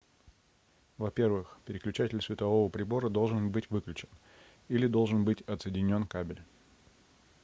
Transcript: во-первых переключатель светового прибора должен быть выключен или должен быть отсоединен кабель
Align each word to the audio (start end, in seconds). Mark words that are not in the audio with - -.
во-первых 0.97 1.59
переключатель 1.65 2.23
светового 2.23 2.69
прибора 2.69 3.07
должен 3.09 3.51
быть 3.51 3.69
выключен 3.69 4.09
или 4.67 4.87
должен 4.87 5.23
быть 5.25 5.41
отсоединен 5.43 6.07
кабель 6.07 6.41